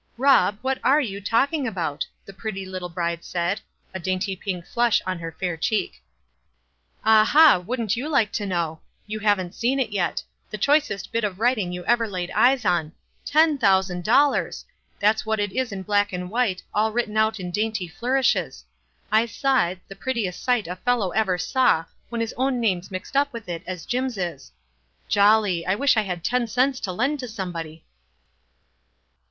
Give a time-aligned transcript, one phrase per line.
[0.17, 3.61] "Rob., what are you talking about?" tho pretty little bride said,
[3.93, 6.01] a dainty pink flush in her fair cheek.
[7.05, 7.59] "Ah, ha!
[7.59, 8.79] Wouldn't you like to know?
[9.05, 12.93] You haven't seen it yet— the choicest bit of writing you ever laid eyes on—
[13.33, 14.65] ten thousand dollars!
[14.99, 18.65] that's what it is in black and white, all written out in dainty flourishes.
[19.11, 22.89] I saw it— the pretti est sight a fellow ever saw, when his own name's
[22.89, 24.51] mixed np with it, as Jim's is.
[25.07, 25.63] Jolly!
[25.63, 27.85] I wish I had ten cents to lend to somebody."